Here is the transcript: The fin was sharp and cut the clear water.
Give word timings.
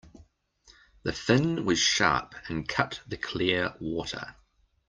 The 1.03 1.13
fin 1.13 1.63
was 1.63 1.77
sharp 1.77 2.33
and 2.47 2.67
cut 2.67 3.01
the 3.07 3.17
clear 3.17 3.75
water. 3.79 4.33